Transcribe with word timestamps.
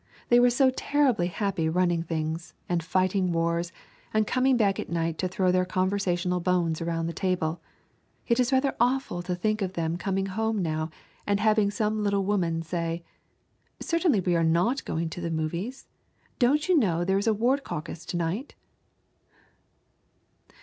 They 0.29 0.39
were 0.39 0.49
so 0.49 0.71
terribly 0.71 1.27
happy 1.27 1.69
running 1.69 2.01
things, 2.01 2.55
and 2.67 2.81
fighting 2.81 3.31
wars, 3.31 3.71
and 4.11 4.25
coming 4.25 4.57
back 4.57 4.79
at 4.79 4.89
night 4.89 5.19
to 5.19 5.27
throw 5.27 5.51
their 5.51 5.63
conversational 5.63 6.39
bones 6.39 6.81
around 6.81 7.05
the 7.05 7.13
table. 7.13 7.61
It 8.27 8.39
is 8.39 8.51
rather 8.51 8.75
awful 8.79 9.21
to 9.21 9.35
think 9.35 9.61
of 9.61 9.73
them 9.73 9.97
coming 9.99 10.25
home 10.25 10.57
now 10.63 10.89
and 11.27 11.39
having 11.39 11.69
some 11.69 12.01
little 12.03 12.25
woman 12.25 12.63
say: 12.63 13.03
"Certainly 13.79 14.21
we 14.21 14.35
are 14.35 14.43
not 14.43 14.83
going 14.85 15.07
to 15.11 15.21
the 15.21 15.29
movies. 15.29 15.85
Don't 16.39 16.67
you 16.67 16.79
know 16.79 17.03
there 17.05 17.19
is 17.19 17.27
a 17.27 17.33
ward 17.35 17.63
caucus 17.63 18.03
to 18.07 18.17
night?" 18.17 18.55